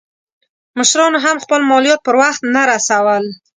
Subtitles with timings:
[0.77, 3.23] مشرانو هم خپل مالیات پر وخت نه رسول.